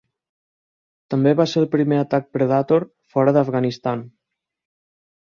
També 1.13 1.33
va 1.41 1.45
ser 1.51 1.59
el 1.61 1.67
primer 1.75 1.99
atac 2.03 2.25
Predator 2.37 2.85
fora 3.15 3.35
d"Afghanistan. 3.37 4.01